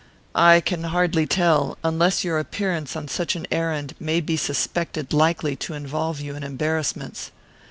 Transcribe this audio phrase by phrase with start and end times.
[0.33, 5.55] "I can hardly tell, unless your appearance on such an errand may be suspected likely
[5.57, 7.29] to involve you in embarrassments."